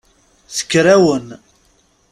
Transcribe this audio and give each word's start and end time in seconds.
Tuker-awen. 0.55 1.27